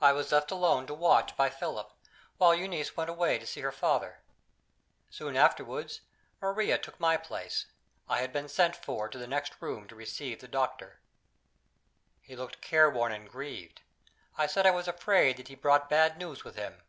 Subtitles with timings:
[0.00, 1.90] I was left alone to watch by Philip,
[2.38, 4.20] while Euneece went away to see her father.
[5.10, 5.98] Soon afterward,
[6.40, 7.66] Maria took my place;
[8.08, 11.00] I had been sent for to the next room to receive the doctor.
[12.20, 13.82] He looked care worn and grieved.
[14.38, 16.84] I said I was afraid he had brought bad news with him.